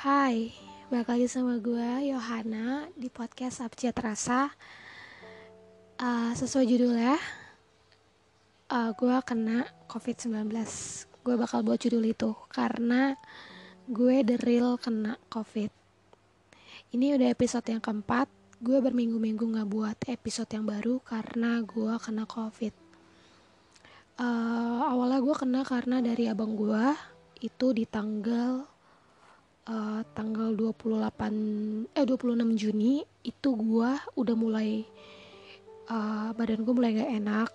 [0.00, 0.48] Hai,
[0.88, 4.48] balik lagi sama gue Yohana di podcast Abjad Rasa.
[6.00, 7.20] Uh, Sesuai judulnya
[8.72, 10.56] uh, Gue kena COVID-19
[11.20, 13.12] Gue bakal buat judul itu Karena
[13.92, 15.68] gue the real kena COVID.
[16.96, 18.32] Ini udah episode yang keempat.
[18.56, 22.72] Gue berminggu-minggu gak buat episode yang baru Karena gue kena COVID.
[24.16, 26.88] Uh, Awalnya gue kena karena dari abang gue
[27.44, 28.69] Itu di tanggal
[29.68, 34.88] uh, tanggal 28 eh 26 Juni itu gua udah mulai
[35.90, 37.50] uh, badan gue mulai gak enak.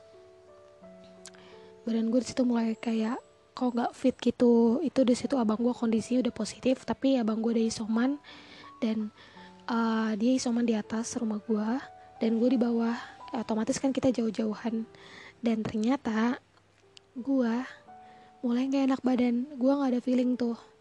[1.88, 3.18] Badan gue di situ mulai kayak
[3.55, 4.84] kok nggak fit gitu.
[4.84, 8.20] Itu di situ abang gue kondisi udah positif tapi abang gue udah isoman.
[8.84, 9.10] Dan
[9.72, 11.70] uh, dia isoman di atas rumah gue
[12.20, 12.94] dan gue di bawah
[13.32, 14.84] otomatis kan kita jauh-jauhan.
[15.40, 16.41] Dan ternyata
[17.16, 17.55] gue
[18.44, 19.35] mulai gak enak badan.
[19.55, 20.74] Gue nggak ada feeling tuh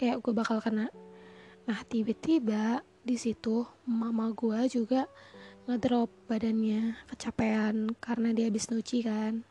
[0.00, 0.88] kayak gue bakal kena.
[1.68, 5.04] Nah tiba-tiba di situ mama gue juga
[5.68, 9.44] ngedrop badannya kecapean karena dia habis nuci kan.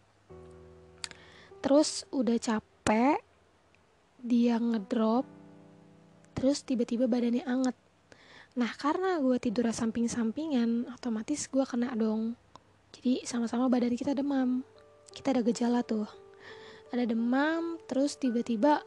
[1.61, 3.21] Terus udah capek
[4.25, 5.29] dia ngedrop
[6.33, 7.77] terus tiba-tiba badannya anget.
[8.57, 12.33] Nah karena gue tidur samping-sampingan otomatis gue kena dong.
[12.97, 14.65] Jadi sama-sama badan kita demam.
[15.13, 16.09] Kita ada gejala tuh.
[16.89, 18.81] Ada demam terus tiba-tiba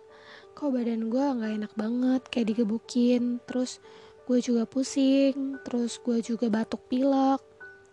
[0.52, 3.40] kok badan gue nggak enak banget kayak digebukin.
[3.48, 3.82] Terus
[4.22, 7.40] gue juga pusing terus gue juga batuk pilek.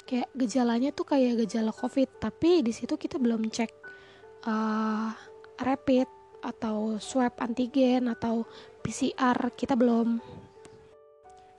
[0.05, 3.71] Kayak gejalanya tuh kayak gejala covid tapi di situ kita belum cek
[4.49, 5.13] uh,
[5.61, 8.47] rapid atau swab antigen atau
[8.79, 10.17] PCR kita belum.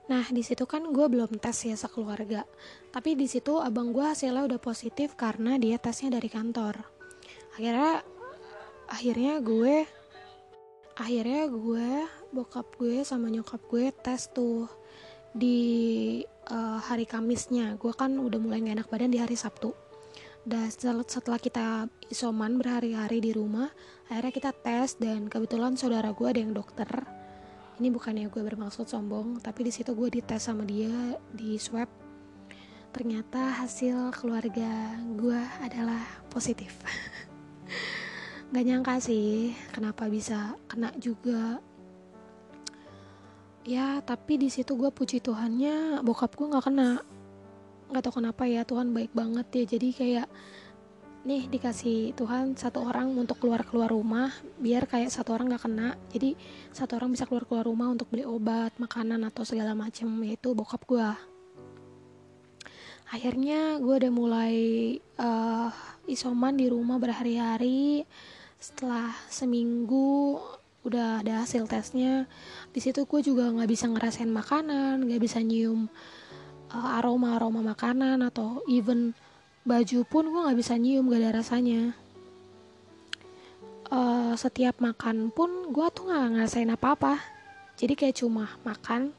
[0.09, 2.43] Nah di situ kan gue belum tes ya sekeluarga,
[2.91, 6.83] tapi di situ abang gue hasilnya udah positif karena dia tesnya dari kantor.
[7.55, 8.03] Akhirnya
[8.91, 9.87] akhirnya gue
[10.95, 11.89] akhirnya gue
[12.35, 14.67] bokap gue sama nyokap gue tes tuh
[15.31, 16.19] di
[16.51, 17.79] uh, hari Kamisnya.
[17.79, 19.71] Gue kan udah mulai gak enak badan di hari Sabtu.
[20.41, 20.73] Dan
[21.05, 23.69] setelah kita isoman berhari-hari di rumah
[24.09, 26.89] akhirnya kita tes dan kebetulan saudara gue ada yang dokter.
[27.77, 30.91] Ini bukannya gue bermaksud sombong tapi di situ gue dites sama dia
[31.29, 31.87] di swab.
[32.91, 36.75] Ternyata hasil keluarga gue adalah positif
[38.51, 41.63] nggak nyangka sih kenapa bisa kena juga.
[43.63, 46.99] Ya tapi di situ gue puji Tuhannya bokap gue nggak kena.
[47.87, 49.63] Nggak tahu kenapa ya Tuhan baik banget ya.
[49.79, 50.27] Jadi kayak
[51.23, 55.95] nih dikasih Tuhan satu orang untuk keluar keluar rumah biar kayak satu orang nggak kena.
[56.11, 56.35] Jadi
[56.75, 60.83] satu orang bisa keluar keluar rumah untuk beli obat makanan atau segala macam yaitu bokap
[60.83, 61.07] gue
[63.11, 64.55] akhirnya gue udah mulai
[65.19, 65.67] uh,
[66.07, 68.07] isoman di rumah berhari-hari
[68.61, 70.37] setelah seminggu
[70.85, 72.29] udah ada hasil tesnya
[72.69, 75.89] di situ gue juga nggak bisa ngerasain makanan nggak bisa nyium
[76.69, 79.17] uh, eh, aroma aroma makanan atau even
[79.65, 81.93] baju pun gue nggak bisa nyium gak ada rasanya.
[83.91, 87.13] Uh, setiap makan pun gue tuh nggak ngerasain apa apa
[87.75, 89.11] jadi kayak cuma makan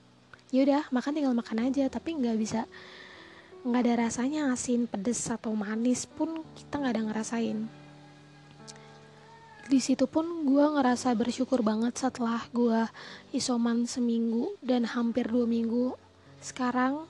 [0.48, 2.64] yaudah makan tinggal makan aja tapi nggak bisa
[3.68, 7.81] nggak ada rasanya asin pedes atau manis pun kita nggak ada ngerasain
[9.70, 12.82] di situ pun gue ngerasa bersyukur banget setelah gue
[13.30, 15.94] isoman seminggu dan hampir dua minggu.
[16.42, 17.06] Sekarang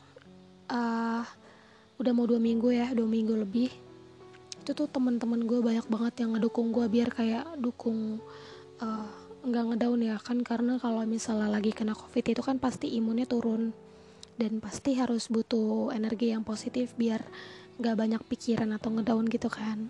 [0.68, 1.24] uh,
[1.96, 3.72] udah mau dua minggu ya dua minggu lebih.
[4.60, 8.20] Itu tuh teman-teman gue banyak banget yang ngedukung gue biar kayak dukung
[8.84, 9.10] uh,
[9.42, 10.38] nggak ngedown ya kan.
[10.44, 13.72] Karena kalau misalnya lagi kena covid itu kan pasti imunnya turun.
[14.36, 17.24] Dan pasti harus butuh energi yang positif biar
[17.80, 19.88] nggak banyak pikiran atau ngedown gitu kan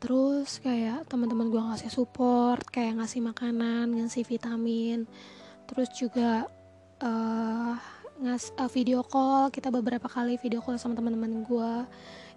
[0.00, 5.04] terus kayak teman-teman gue ngasih support kayak ngasih makanan ngasih vitamin.
[5.68, 6.48] Terus juga
[7.04, 7.76] uh,
[8.18, 9.52] ngas uh, video call.
[9.52, 11.72] Kita beberapa kali video call sama teman-teman gue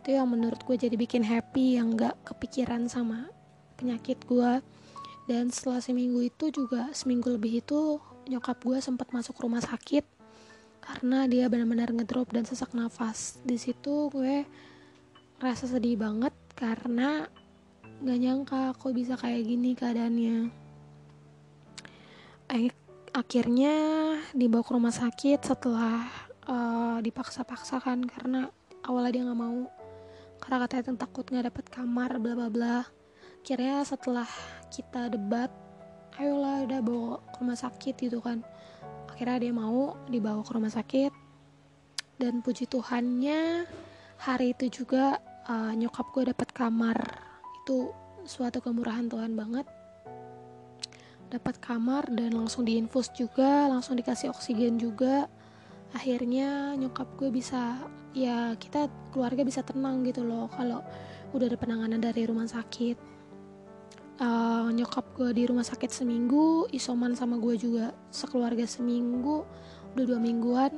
[0.03, 3.31] itu yang menurut gue jadi bikin happy yang gak kepikiran sama
[3.79, 4.59] penyakit gue
[5.23, 10.03] dan setelah seminggu itu juga seminggu lebih itu nyokap gue sempat masuk rumah sakit.
[10.83, 13.39] Karena dia benar-benar ngedrop dan sesak nafas.
[13.47, 14.43] Di situ gue
[15.39, 17.27] rasa sedih banget karena
[18.03, 20.51] Gak nyangka kok bisa kayak gini keadaannya.
[23.15, 23.75] Akhirnya
[24.35, 26.03] dibawa ke rumah sakit setelah
[26.43, 28.51] uh, dipaksa-paksa kan karena
[28.83, 29.71] awalnya dia nggak mau
[30.43, 32.77] karena katanya takut nggak dapet kamar bla bla bla.
[33.39, 34.27] Akhirnya setelah
[34.67, 35.47] kita debat,
[36.19, 38.43] ayolah udah bawa ke rumah sakit gitu kan.
[39.07, 41.11] Akhirnya dia mau dibawa ke rumah sakit
[42.19, 43.63] dan puji Tuhannya
[44.19, 47.22] hari itu juga uh, nyokap gue dapat kamar
[47.63, 47.95] itu
[48.27, 49.63] suatu kemurahan Tuhan banget
[51.33, 55.25] dapat kamar dan langsung diinfus juga langsung dikasih oksigen juga.
[55.95, 57.81] Akhirnya nyokap gue bisa
[58.13, 60.85] ya kita keluarga bisa tenang gitu loh kalau
[61.33, 63.01] udah ada penanganan dari rumah sakit.
[64.21, 69.41] Uh, nyokap gue di rumah sakit seminggu isoman sama gue juga sekeluarga seminggu
[69.97, 70.69] udah dua mingguan.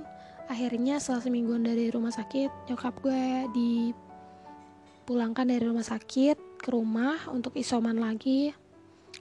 [0.48, 7.54] Akhirnya setelah semingguan dari rumah sakit nyokap gue dipulangkan dari rumah sakit ke rumah untuk
[7.54, 8.58] isoman lagi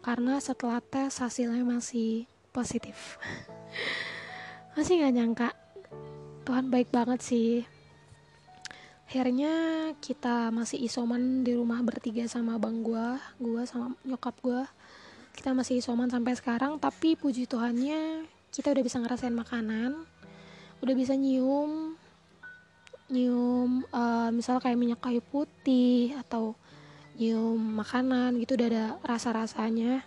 [0.01, 2.25] karena setelah tes hasilnya masih
[2.57, 3.21] positif.
[4.75, 5.51] Masih nggak nyangka.
[6.43, 7.63] Tuhan baik banget sih.
[9.07, 9.55] Akhirnya
[10.03, 14.67] kita masih isoman di rumah bertiga sama bang gua gua sama nyokap gua.
[15.31, 19.99] Kita masih isoman sampai sekarang tapi puji Tuhannya kita udah bisa ngerasain makanan
[20.79, 21.99] udah bisa nyium
[23.11, 26.55] nyium uh, misal kayak minyak kayu putih atau
[27.15, 30.03] nyium makanan gitu udah ada rasa rasanya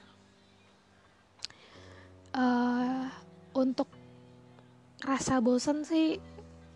[2.37, 3.09] uh,
[3.57, 3.89] untuk
[5.01, 6.21] rasa bosen sih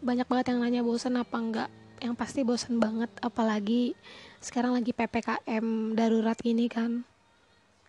[0.02, 1.70] banyak banget yang nanya bosen apa enggak.
[2.02, 3.94] Yang pasti bosan banget apalagi
[4.42, 7.06] sekarang lagi ppkm darurat gini kan.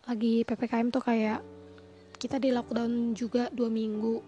[0.05, 1.41] Lagi ppkm tuh kayak
[2.21, 4.21] kita di lockdown juga dua minggu.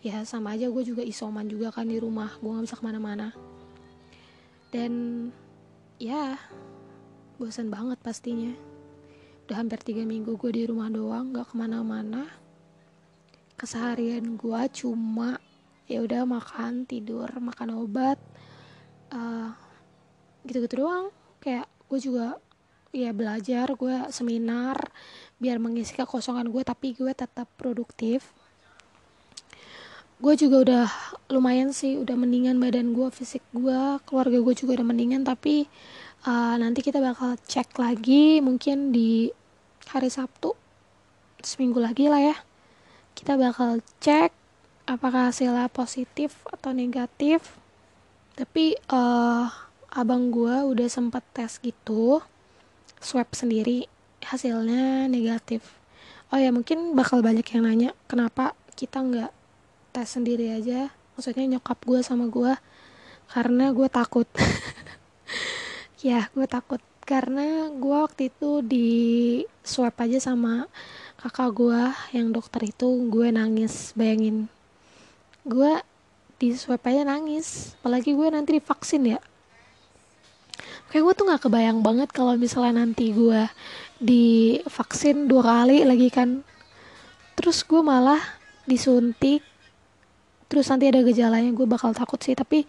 [0.00, 3.36] Ya sama aja gue juga isoman juga kan di rumah gue nggak bisa ke mana-mana.
[4.72, 4.92] Dan
[6.00, 6.40] ya
[7.38, 8.50] bosan banget pastinya.
[9.46, 12.26] Udah hampir tiga minggu gue di rumah doang nggak ke mana-mana.
[13.54, 15.38] Keseharian gue cuma
[15.86, 18.18] ya udah makan tidur makan obat
[19.14, 19.54] uh,
[20.42, 21.14] gitu-gitu doang.
[21.38, 22.42] Kayak gue juga
[22.90, 24.90] ya belajar gue seminar
[25.38, 28.34] biar mengisi kekosongan gue tapi gue tetap produktif.
[30.18, 30.86] Gue juga udah
[31.30, 35.70] lumayan sih udah mendingan badan gue fisik gue keluarga gue juga udah mendingan tapi
[36.26, 39.30] uh, nanti kita bakal cek lagi mungkin di
[39.86, 40.56] hari Sabtu
[41.44, 42.36] seminggu lagi lah ya.
[43.14, 44.34] Kita bakal cek
[44.88, 47.60] apakah hasilnya positif atau negatif.
[48.34, 49.46] Tapi uh,
[49.94, 52.22] abang gue udah sempet tes gitu
[52.98, 53.86] swab sendiri
[54.22, 55.78] hasilnya negatif.
[56.28, 59.32] Oh ya mungkin bakal banyak yang nanya kenapa kita nggak
[59.94, 60.92] tes sendiri aja?
[61.18, 62.54] Maksudnya nyokap gue sama gue
[63.28, 64.28] karena gue takut
[66.02, 66.82] ya gue takut.
[67.08, 68.88] Karena gue waktu itu di
[69.64, 70.68] swab aja sama
[71.16, 71.80] kakak gue
[72.12, 74.44] yang dokter itu gue nangis bayangin.
[75.48, 75.80] Gue
[76.36, 79.20] di swab aja nangis apalagi gue nanti divaksin ya.
[80.92, 83.48] Kayak gue tuh nggak kebayang banget kalau misalnya nanti gue
[84.04, 86.44] divaksin dua kali lagi kan.
[87.40, 88.20] Terus gue malah
[88.68, 89.40] disuntik
[90.48, 92.36] terus nanti ada gejalanya gue bakal takut sih.
[92.36, 92.68] Tapi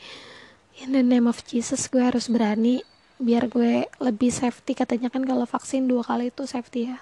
[0.79, 2.79] in the name of Jesus gue harus berani
[3.19, 4.73] biar gue lebih safety.
[4.73, 6.97] Katanya kan kalau vaksin dua kali itu safety ya.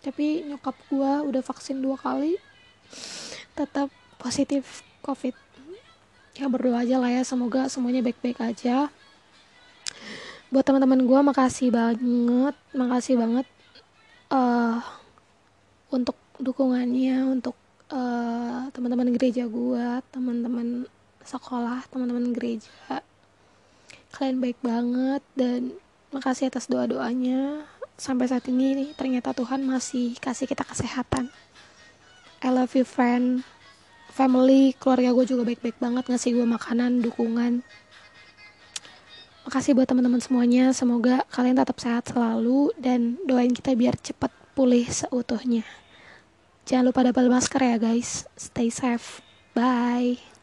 [0.00, 2.40] Tapi nyokap gue udah vaksin dua kali
[3.52, 5.36] tetap positif covid.
[6.34, 7.22] Ya berdoa aja lah ya.
[7.22, 8.88] Semoga semuanya baik-baik aja.
[10.48, 13.46] Buat teman-teman gue makasih banget makasih banget
[14.32, 14.80] uh,
[15.92, 17.54] untuk dukungannya untuk
[17.94, 20.86] uh, teman-teman gereja gue teman-teman
[21.22, 22.70] sekolah teman-teman gereja
[24.14, 25.74] kalian baik banget dan
[26.14, 27.66] makasih atas doa-doanya.
[27.98, 31.34] Sampai saat ini ternyata Tuhan masih kasih kita kesehatan.
[32.38, 33.42] I love you friend
[34.14, 37.66] family keluarga gue juga baik-baik banget ngasih gue makanan dukungan.
[39.44, 44.86] Makasih buat teman-teman semuanya semoga kalian tetap sehat selalu dan doain kita biar cepat pulih
[44.86, 45.66] seutuhnya.
[46.64, 48.24] Jangan lupa double masker ya guys.
[48.38, 49.20] Stay safe.
[49.52, 50.33] Bye